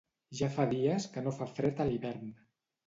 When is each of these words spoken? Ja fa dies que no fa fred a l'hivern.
Ja 0.39 0.47
fa 0.55 0.65
dies 0.71 1.07
que 1.13 1.25
no 1.27 1.37
fa 1.39 1.51
fred 1.61 1.87
a 1.87 1.89
l'hivern. 1.93 2.35